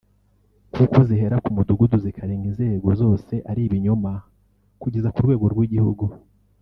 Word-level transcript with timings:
kuko 0.73 0.97
zihera 1.07 1.37
ku 1.43 1.49
mudugu 1.55 1.85
zikarenga 2.03 2.45
inzego 2.51 2.89
zose 3.01 3.33
ari 3.49 3.61
ibinyoma 3.67 4.11
kugeza 4.81 5.09
ku 5.13 5.19
rwego 5.25 5.45
rw’igihugu” 5.53 6.05